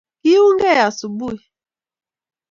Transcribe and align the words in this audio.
Kiungei 0.21 0.81
asubui. 0.87 1.37